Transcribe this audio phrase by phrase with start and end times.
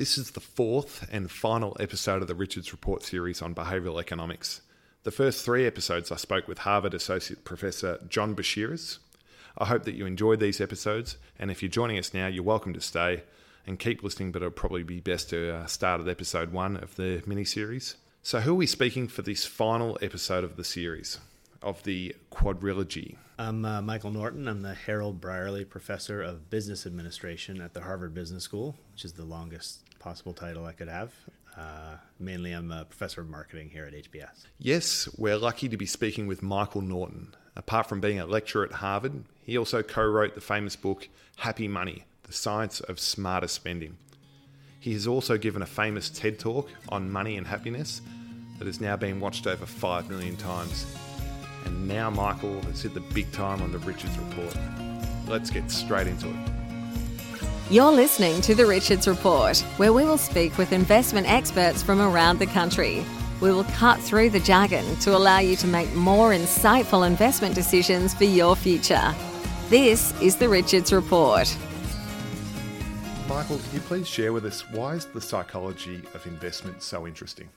[0.00, 4.62] This is the fourth and final episode of the Richards Report series on behavioural economics.
[5.02, 8.96] The first three episodes I spoke with Harvard Associate Professor John Beshears.
[9.58, 12.72] I hope that you enjoyed these episodes, and if you're joining us now, you're welcome
[12.72, 13.24] to stay
[13.66, 16.96] and keep listening, but it'll probably be best to uh, start at episode one of
[16.96, 17.96] the mini series.
[18.22, 21.18] So, who are we speaking for this final episode of the series,
[21.62, 23.16] of the quadrilogy?
[23.40, 24.46] I'm uh, Michael Norton.
[24.46, 29.14] I'm the Harold Brierley Professor of Business Administration at the Harvard Business School, which is
[29.14, 31.14] the longest possible title I could have.
[31.56, 34.44] Uh, mainly, I'm a professor of marketing here at HBS.
[34.58, 37.34] Yes, we're lucky to be speaking with Michael Norton.
[37.56, 41.66] Apart from being a lecturer at Harvard, he also co wrote the famous book Happy
[41.66, 43.96] Money The Science of Smarter Spending.
[44.80, 48.02] He has also given a famous TED talk on money and happiness
[48.58, 50.84] that has now been watched over 5 million times.
[51.64, 54.56] And now Michael has hit the big time on the Richards Report.
[55.26, 56.36] Let's get straight into it.
[57.70, 62.40] You're listening to The Richards Report, where we will speak with investment experts from around
[62.40, 63.04] the country.
[63.40, 68.12] We will cut through the jargon to allow you to make more insightful investment decisions
[68.12, 69.14] for your future.
[69.68, 71.56] This is The Richards Report.
[73.28, 77.48] Michael, can you please share with us why is the psychology of investment so interesting?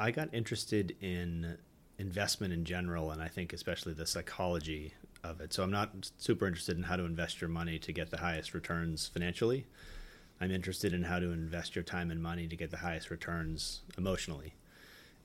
[0.00, 1.56] I got interested in
[1.98, 5.52] investment in general, and I think especially the psychology of it.
[5.52, 8.54] So I'm not super interested in how to invest your money to get the highest
[8.54, 9.66] returns financially.
[10.40, 13.82] I'm interested in how to invest your time and money to get the highest returns
[13.96, 14.54] emotionally.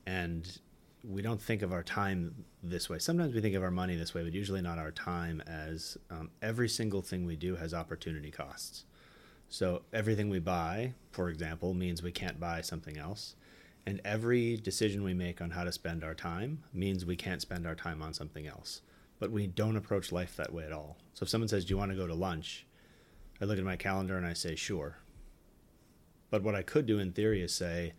[0.06, 0.58] And
[1.02, 2.98] we don't think of our time this way.
[2.98, 6.30] Sometimes we think of our money this way, but usually not our time as um,
[6.42, 8.84] every single thing we do has opportunity costs.
[9.48, 13.34] So everything we buy, for example, means we can't buy something else.
[13.86, 17.66] And every decision we make on how to spend our time means we can't spend
[17.66, 18.82] our time on something else
[19.20, 20.96] but we don't approach life that way at all.
[21.14, 22.66] So if someone says, "Do you want to go to lunch?"
[23.40, 24.98] I look at my calendar and I say, "Sure."
[26.30, 27.92] But what I could do in theory is say,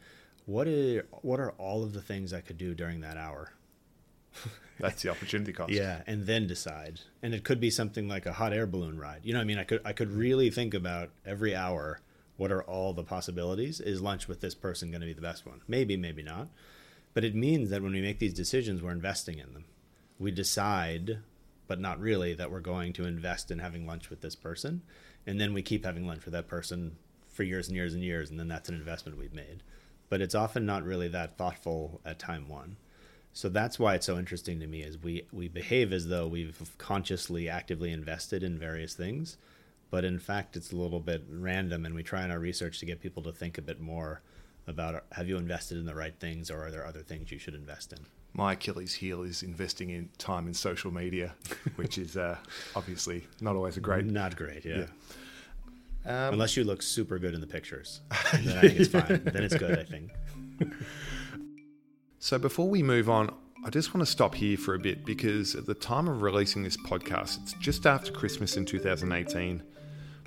[0.45, 3.53] "What are what are all of the things I could do during that hour?"
[4.79, 5.71] That's the opportunity cost.
[5.71, 7.01] Yeah, and then decide.
[7.21, 9.21] And it could be something like a hot air balloon ride.
[9.23, 12.01] You know, I mean, I could I could really think about every hour.
[12.41, 13.79] What are all the possibilities?
[13.79, 15.61] Is lunch with this person going to be the best one?
[15.67, 16.47] Maybe, maybe not.
[17.13, 19.65] But it means that when we make these decisions, we're investing in them
[20.21, 21.17] we decide,
[21.67, 24.83] but not really, that we're going to invest in having lunch with this person.
[25.25, 26.95] And then we keep having lunch with that person
[27.27, 28.29] for years and years and years.
[28.29, 29.63] And then that's an investment we've made.
[30.09, 32.77] But it's often not really that thoughtful at time one.
[33.33, 36.71] So that's why it's so interesting to me is we, we behave as though we've
[36.77, 39.37] consciously, actively invested in various things.
[39.91, 41.85] But in fact, it's a little bit random.
[41.85, 44.21] And we try in our research to get people to think a bit more
[44.67, 47.55] about have you invested in the right things or are there other things you should
[47.55, 47.99] invest in?
[48.33, 51.33] my Achilles heel is investing in time in social media,
[51.75, 52.37] which is uh,
[52.75, 54.05] obviously not always a great.
[54.05, 54.85] Not great, yeah.
[56.05, 56.27] yeah.
[56.27, 58.01] Um, Unless you look super good in the pictures,
[58.33, 59.21] then I think it's fine.
[59.23, 60.11] then it's good, I think.
[62.19, 65.53] so before we move on, I just want to stop here for a bit because
[65.53, 69.61] at the time of releasing this podcast, it's just after Christmas in 2018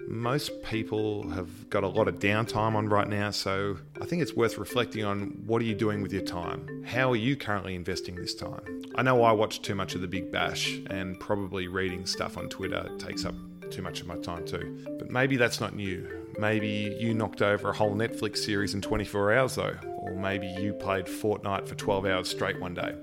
[0.09, 4.34] most people have got a lot of downtime on right now, so I think it's
[4.34, 6.84] worth reflecting on what are you doing with your time?
[6.84, 8.82] How are you currently investing this time?
[8.94, 12.48] I know I watch too much of the Big Bash, and probably reading stuff on
[12.48, 13.34] Twitter takes up
[13.70, 14.84] too much of my time too.
[14.98, 16.09] But maybe that's not you.
[16.38, 20.72] Maybe you knocked over a whole Netflix series in 24 hours though, or maybe you
[20.75, 22.94] played Fortnite for 12 hours straight one day.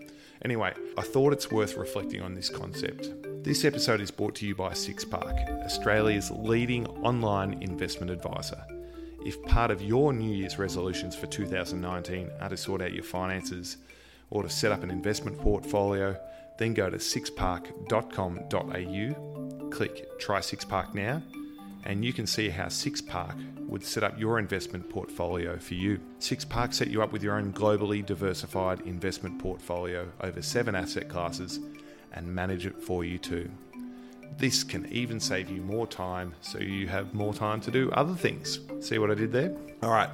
[0.44, 3.10] Anyway, I thought it's worth reflecting on this concept.
[3.44, 8.64] This episode is brought to you by SixPark, Australia's leading online investment advisor.
[9.26, 13.78] If part of your New Year's resolutions for 2019 are to sort out your finances
[14.30, 16.16] or to set up an investment portfolio,
[16.60, 21.24] then go to sixpark.com.au, click Try SixPark now,
[21.86, 26.00] and you can see how SixPark would set up your investment portfolio for you.
[26.20, 31.60] SixPark set you up with your own globally diversified investment portfolio over seven asset classes
[32.14, 33.50] and manage it for you too.
[34.38, 38.16] This can even save you more time so you have more time to do other
[38.16, 38.60] things.
[38.80, 39.56] See what I did there?
[39.84, 40.10] All right,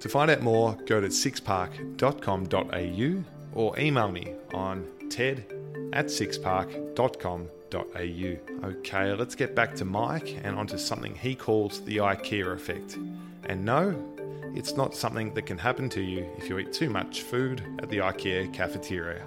[0.00, 3.24] to find out more, go to sixpark.com.au
[3.54, 5.44] or email me on ted
[5.92, 8.68] at sixpark.com.au.
[8.68, 12.96] Okay, let's get back to Mike and onto something he calls the IKEA effect.
[13.44, 13.94] And no,
[14.54, 17.90] it's not something that can happen to you if you eat too much food at
[17.90, 19.24] the IKEA cafeteria.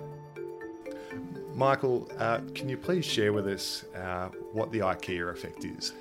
[1.55, 5.93] Michael, uh, can you please share with us uh, what the IKEA effect is?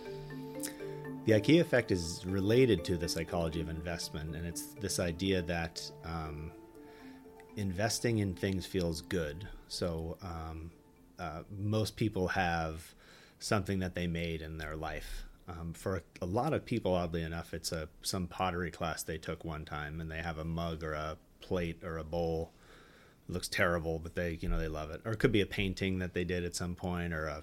[1.25, 5.91] The IKEA effect is related to the psychology of investment, and it's this idea that
[6.05, 6.53] um,
[7.57, 9.47] investing in things feels good.
[9.69, 10.71] So, um,
[11.19, 12.95] uh, most people have
[13.39, 15.25] something that they made in their life.
[15.49, 19.45] Um, for a, lot of people, oddly enough, it's a some pottery class they took
[19.45, 22.53] one time, and they have a mug or a plate or a bowl.
[23.31, 25.03] Looks terrible, but they you know they love it.
[25.05, 27.43] Or it could be a painting that they did at some point, or a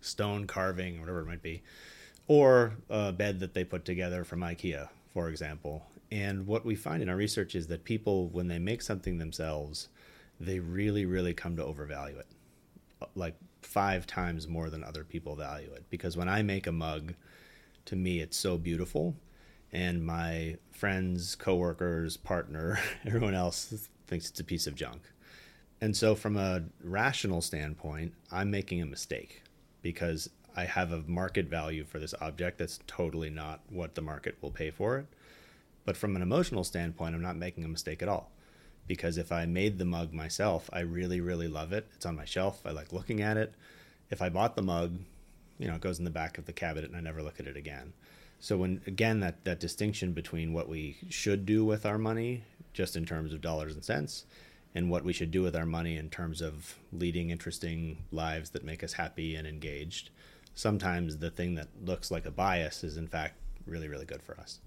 [0.00, 1.62] stone carving, or whatever it might be,
[2.28, 5.86] or a bed that they put together from IKEA, for example.
[6.10, 9.88] And what we find in our research is that people, when they make something themselves,
[10.38, 12.26] they really, really come to overvalue it,
[13.14, 15.84] like five times more than other people value it.
[15.90, 17.14] Because when I make a mug,
[17.86, 19.16] to me, it's so beautiful.
[19.72, 25.10] And my friends, coworkers, partner, everyone else thinks it's a piece of junk.
[25.80, 29.42] And so, from a rational standpoint, I'm making a mistake
[29.82, 34.36] because I have a market value for this object that's totally not what the market
[34.40, 35.06] will pay for it.
[35.84, 38.30] But from an emotional standpoint, I'm not making a mistake at all.
[38.86, 41.88] Because if I made the mug myself, I really, really love it.
[41.96, 42.60] It's on my shelf.
[42.64, 43.52] I like looking at it.
[44.10, 44.96] If I bought the mug,
[45.58, 47.48] you know, it goes in the back of the cabinet and I never look at
[47.48, 47.94] it again.
[48.38, 52.96] So when again that that distinction between what we should do with our money just
[52.96, 54.26] in terms of dollars and cents
[54.74, 58.64] and what we should do with our money in terms of leading interesting lives that
[58.64, 60.10] make us happy and engaged.
[60.54, 63.36] Sometimes the thing that looks like a bias is in fact
[63.66, 64.58] really really good for us.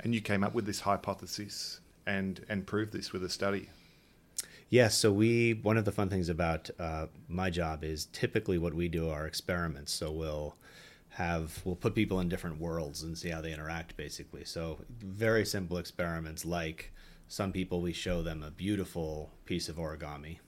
[0.00, 3.68] And you came up with this hypothesis and and proved this with a study.
[4.68, 8.74] Yes, so we one of the fun things about uh, my job is typically what
[8.74, 9.92] we do are experiments.
[9.92, 10.56] So we'll
[11.10, 14.44] have we'll put people in different worlds and see how they interact basically.
[14.44, 16.92] So very simple experiments like
[17.28, 20.38] some people we show them a beautiful piece of origami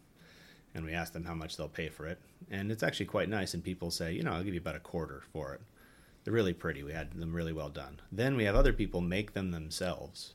[0.75, 2.19] and we ask them how much they'll pay for it.
[2.51, 4.81] And it's actually quite nice and people say, you know, I'll give you about a
[4.81, 5.61] quarter for it.
[6.25, 6.83] They're really pretty.
[6.83, 8.01] We had them really well done.
[8.11, 10.35] Then we have other people make them themselves.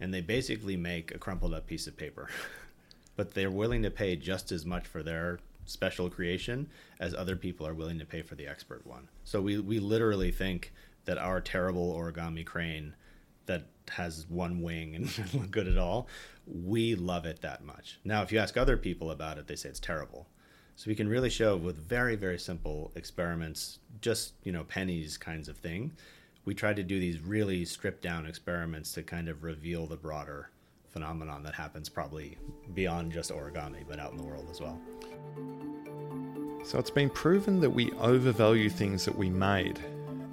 [0.00, 2.30] And they basically make a crumpled up piece of paper.
[3.16, 6.68] but they're willing to pay just as much for their special creation
[6.98, 9.08] as other people are willing to pay for the expert one.
[9.24, 10.72] So we, we literally think
[11.04, 12.94] that our terrible origami crane
[13.50, 16.06] that has one wing and doesn't look good at all,
[16.46, 17.98] we love it that much.
[18.04, 20.28] Now, if you ask other people about it, they say it's terrible.
[20.76, 25.48] So we can really show with very, very simple experiments, just, you know, pennies kinds
[25.48, 25.92] of thing.
[26.44, 30.50] We try to do these really stripped down experiments to kind of reveal the broader
[30.88, 32.38] phenomenon that happens probably
[32.72, 34.80] beyond just origami, but out in the world as well.
[36.64, 39.78] So it's been proven that we overvalue things that we made.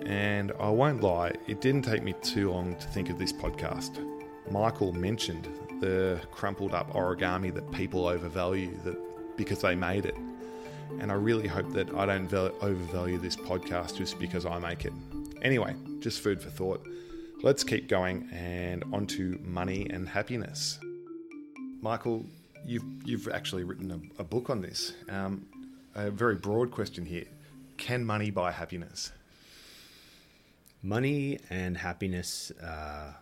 [0.05, 3.99] And I won't lie, it didn't take me too long to think of this podcast.
[4.51, 5.47] Michael mentioned
[5.81, 8.97] the crumpled up origami that people overvalue that
[9.37, 10.15] because they made it.
[10.99, 14.93] And I really hope that I don't overvalue this podcast just because I make it.
[15.41, 16.87] Anyway, just food for thought.
[17.43, 20.79] Let's keep going and onto money and happiness.
[21.81, 22.25] Michael,
[22.65, 24.93] you've you've actually written a, a book on this.
[25.09, 25.45] Um,
[25.93, 27.25] a very broad question here:
[27.77, 29.11] Can money buy happiness?
[30.87, 32.51] Money and happiness.
[32.51, 33.13] Uh,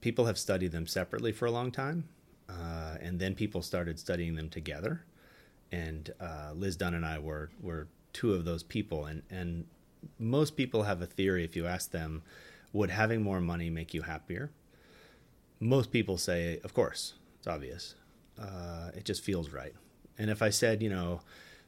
[0.00, 2.08] people have studied them separately for a long time,
[2.48, 5.04] uh, and then people started studying them together
[5.74, 9.06] and uh, Liz Dunn and I were were two of those people.
[9.06, 9.66] And and
[10.18, 11.44] most people have a theory.
[11.44, 12.22] If you ask them,
[12.72, 14.50] would having more money make you happier?
[15.60, 17.94] Most people say, of course, it's obvious.
[18.38, 19.74] Uh, it just feels right.
[20.18, 21.20] And if I said, you know,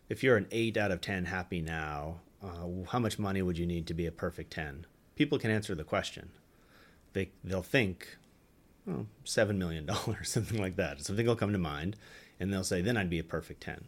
[0.08, 3.66] if you're an eight out of ten happy now, uh, how much money would you
[3.66, 4.86] need to be a perfect ten?
[5.16, 6.30] People can answer the question.
[7.12, 8.16] They they'll think,
[8.88, 11.00] oh, seven million dollars, something like that.
[11.00, 11.96] Something will come to mind,
[12.38, 13.86] and they'll say, then I'd be a perfect ten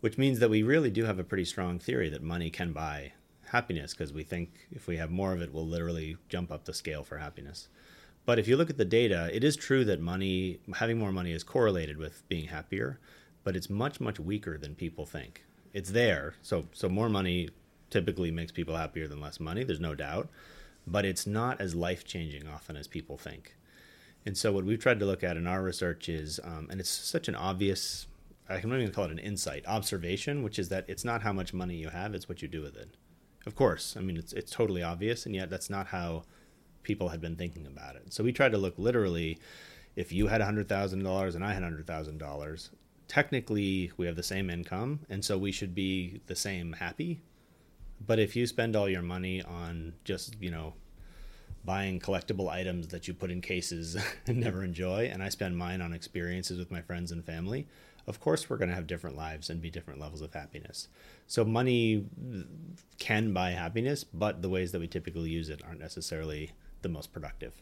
[0.00, 3.12] which means that we really do have a pretty strong theory that money can buy
[3.46, 6.74] happiness because we think if we have more of it, we'll literally jump up the
[6.74, 7.68] scale for happiness.
[8.24, 11.32] But if you look at the data, it is true that money, having more money,
[11.32, 12.98] is correlated with being happier,
[13.44, 15.44] but it's much, much weaker than people think.
[15.72, 17.50] It's there, so so more money
[17.90, 19.64] typically makes people happier than less money.
[19.64, 20.28] There's no doubt,
[20.86, 23.56] but it's not as life changing often as people think.
[24.24, 26.90] And so what we've tried to look at in our research is, um, and it's
[26.90, 28.06] such an obvious
[28.48, 31.32] I can not even call it an insight, observation, which is that it's not how
[31.32, 32.90] much money you have, it's what you do with it.
[33.44, 36.24] Of course, I mean, it's, it's totally obvious, and yet that's not how
[36.82, 38.12] people had been thinking about it.
[38.12, 39.38] So we tried to look literally
[39.96, 42.70] if you had $100,000 and I had $100,000,
[43.08, 47.20] technically we have the same income, and so we should be the same happy.
[48.04, 50.74] But if you spend all your money on just, you know,
[51.64, 55.80] buying collectible items that you put in cases and never enjoy, and I spend mine
[55.80, 57.66] on experiences with my friends and family,
[58.06, 60.88] of course we're going to have different lives and be different levels of happiness.
[61.26, 62.06] So money
[62.98, 67.12] can buy happiness, but the ways that we typically use it aren't necessarily the most
[67.12, 67.60] productive.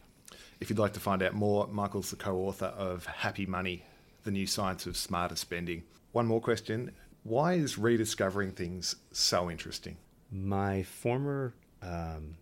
[0.59, 3.83] If you'd like to find out more, Michael's the co-author of Happy Money:
[4.23, 5.83] The New Science of Smarter Spending.
[6.11, 6.91] One more question:
[7.23, 9.97] Why is rediscovering things so interesting?
[10.31, 12.35] My former um,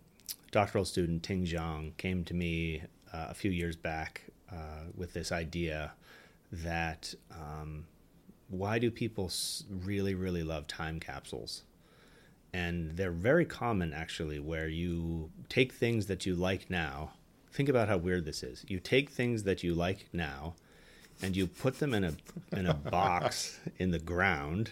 [0.51, 4.21] doctoral student Ting Zhang came to me uh, a few years back
[4.51, 5.93] uh, with this idea
[6.51, 7.85] that um,
[8.49, 9.31] why do people
[9.69, 11.63] really, really love time capsules?
[12.53, 17.13] And they're very common, actually, where you take things that you like now.
[17.51, 18.63] Think about how weird this is.
[18.67, 20.53] You take things that you like now
[21.21, 22.13] and you put them in a
[22.51, 24.71] in a box in the ground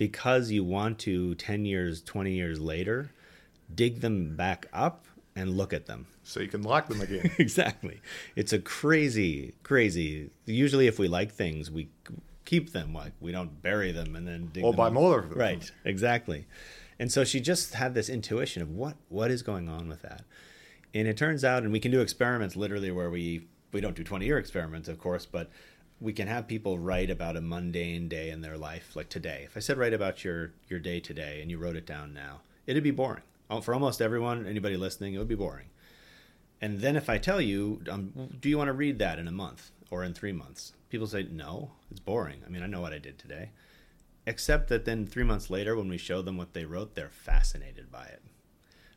[0.00, 3.12] because you want to 10 years 20 years later
[3.74, 5.04] dig them back up
[5.36, 6.06] and look at them.
[6.24, 7.30] So you can lock them again.
[7.38, 8.00] Exactly.
[8.34, 11.90] It's a crazy crazy usually if we like things we
[12.46, 15.38] keep them like we don't bury them and then dig or buy more of them.
[15.38, 16.46] Right exactly.
[16.98, 20.22] And so she just had this intuition of what what is going on with that.
[20.94, 24.02] And it turns out and we can do experiments literally where we we don't do
[24.02, 25.50] 20 year experiments, of course, but
[26.00, 29.42] we can have people write about a mundane day in their life, like today.
[29.44, 32.40] If I said write about your your day today and you wrote it down now,
[32.66, 33.22] it'd be boring.
[33.50, 35.66] Oh, for almost everyone, anybody listening, it would be boring.
[36.60, 39.32] And then if I tell you, um, do you want to read that in a
[39.32, 40.72] month or in three months?
[40.88, 42.42] People say, no, it's boring.
[42.46, 43.50] I mean, I know what I did today.
[44.26, 47.90] Except that then three months later, when we show them what they wrote, they're fascinated
[47.90, 48.22] by it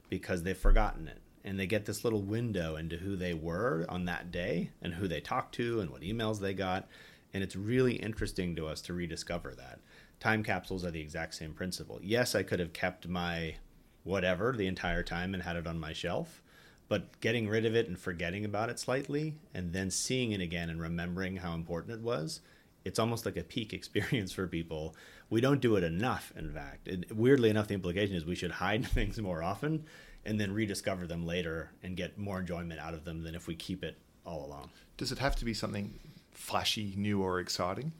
[0.09, 4.05] because they've forgotten it and they get this little window into who they were on
[4.05, 6.87] that day and who they talked to and what emails they got.
[7.33, 9.79] And it's really interesting to us to rediscover that.
[10.19, 11.99] Time capsules are the exact same principle.
[12.01, 13.55] Yes, I could have kept my
[14.03, 16.41] whatever the entire time and had it on my shelf,
[16.87, 20.69] but getting rid of it and forgetting about it slightly and then seeing it again
[20.69, 22.41] and remembering how important it was
[22.85, 24.95] it's almost like a peak experience for people.
[25.29, 26.87] We don't do it enough, in fact.
[26.87, 29.85] It, weirdly enough, the implication is we should hide things more often
[30.25, 33.55] and then rediscover them later and get more enjoyment out of them than if we
[33.55, 34.69] keep it all along.
[34.97, 35.99] Does it have to be something
[36.31, 37.91] flashy, new, or exciting?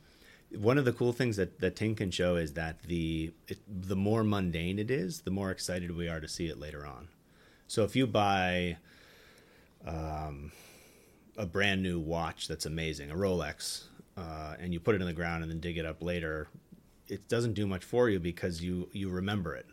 [0.55, 3.95] One of the cool things that, that Ting can show is that the it, the
[3.95, 7.07] more mundane it is, the more excited we are to see it later on.
[7.67, 8.77] So if you buy
[9.85, 10.51] um,
[11.37, 13.85] a brand new watch that's amazing, a Rolex,
[14.17, 16.47] uh, and you put it in the ground and then dig it up later,
[17.07, 19.67] it doesn't do much for you because you you remember it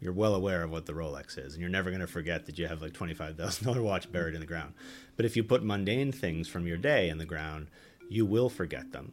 [0.00, 2.58] you're well aware of what the Rolex is, and you're never going to forget that
[2.58, 4.74] you have like twenty five thousand dollar watch buried in the ground.
[5.16, 7.68] But if you put mundane things from your day in the ground,
[8.08, 9.12] you will forget them.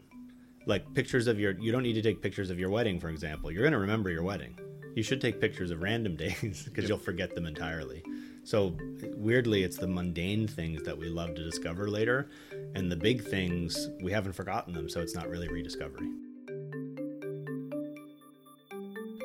[0.65, 3.51] Like pictures of your, you don't need to take pictures of your wedding, for example.
[3.51, 4.57] You're going to remember your wedding.
[4.95, 6.89] You should take pictures of random days because yep.
[6.89, 8.03] you'll forget them entirely.
[8.43, 8.77] So
[9.15, 12.29] weirdly, it's the mundane things that we love to discover later,
[12.75, 16.09] and the big things we haven't forgotten them, so it's not really rediscovery.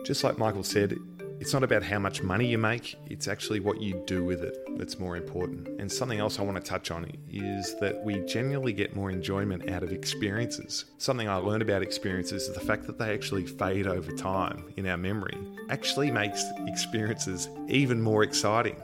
[0.04, 0.96] Just like Michael said,
[1.40, 4.56] it's not about how much money you make, it's actually what you do with it
[4.76, 5.68] that's more important.
[5.80, 9.70] And something else I want to touch on is that we generally get more enjoyment
[9.70, 10.86] out of experiences.
[10.98, 14.86] Something I learned about experiences is the fact that they actually fade over time in
[14.88, 15.38] our memory
[15.68, 18.76] actually makes experiences even more exciting.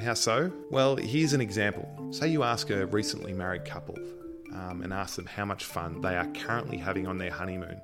[0.00, 0.50] How so?
[0.70, 1.97] Well, here's an example.
[2.10, 3.98] Say you ask a recently married couple
[4.54, 7.80] um, and ask them how much fun they are currently having on their honeymoon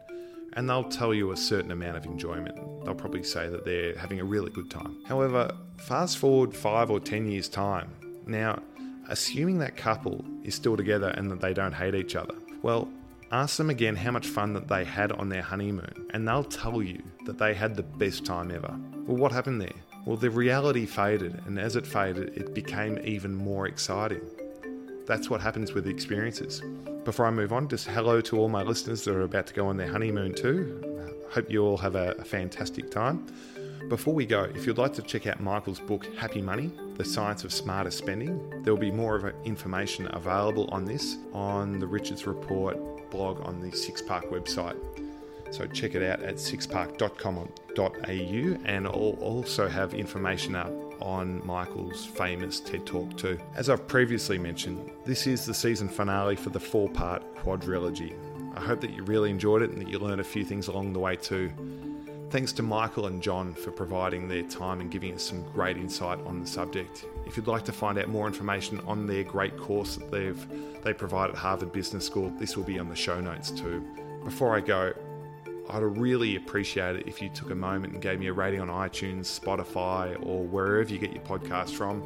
[0.54, 2.56] and they'll tell you a certain amount of enjoyment.
[2.84, 5.02] They'll probably say that they're having a really good time.
[5.04, 7.90] However, fast forward five or ten years' time.
[8.26, 8.62] Now,
[9.08, 12.88] assuming that couple is still together and that they don't hate each other, well,
[13.32, 16.82] ask them again how much fun that they had on their honeymoon, and they'll tell
[16.82, 18.74] you that they had the best time ever.
[19.06, 19.72] Well, what happened there?
[20.04, 24.20] Well, the reality faded, and as it faded, it became even more exciting.
[25.06, 26.62] That's what happens with experiences.
[27.04, 29.66] Before I move on, just hello to all my listeners that are about to go
[29.66, 31.10] on their honeymoon too.
[31.30, 33.26] Hope you all have a, fantastic time.
[33.88, 37.42] Before we go, if you'd like to check out Michael's book, Happy Money The Science
[37.44, 42.26] of Smarter Spending, there will be more of information available on this on the Richards
[42.26, 44.76] Report blog on the Six Park website.
[45.54, 52.58] So check it out at sixpark.com.au and I'll also have information up on Michael's famous
[52.58, 53.38] TED Talk too.
[53.54, 58.16] As I've previously mentioned, this is the season finale for the four part quadrilogy.
[58.56, 60.92] I hope that you really enjoyed it and that you learned a few things along
[60.92, 61.52] the way too.
[62.30, 66.18] Thanks to Michael and John for providing their time and giving us some great insight
[66.26, 67.04] on the subject.
[67.26, 70.92] If you'd like to find out more information on their great course that they've they
[70.92, 73.86] provide at Harvard Business School, this will be on the show notes too.
[74.24, 74.92] Before I go,
[75.70, 78.68] I'd really appreciate it if you took a moment and gave me a rating on
[78.68, 82.02] iTunes, Spotify, or wherever you get your podcast from.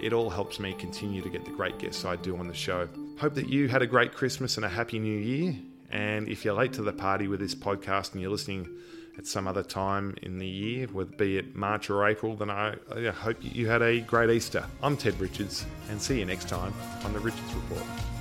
[0.00, 2.88] It all helps me continue to get the great guests I do on the show.
[3.18, 5.54] Hope that you had a great Christmas and a happy new year.
[5.90, 8.68] And if you're late to the party with this podcast and you're listening
[9.16, 12.74] at some other time in the year, whether be it March or April, then I,
[12.94, 14.64] I hope you had a great Easter.
[14.82, 16.74] I'm Ted Richards, and see you next time
[17.04, 18.15] on the Richards Report.